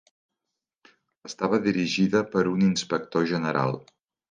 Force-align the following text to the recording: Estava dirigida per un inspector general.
Estava 1.29 1.59
dirigida 1.67 2.23
per 2.33 2.43
un 2.55 2.67
inspector 2.71 3.31
general. 3.35 3.81